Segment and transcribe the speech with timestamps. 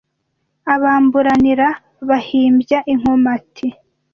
[0.73, 1.67] Abamburanira
[2.09, 3.67] bahimbya inkomati